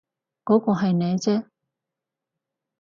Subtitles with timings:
[0.45, 1.45] 嗰個係你啫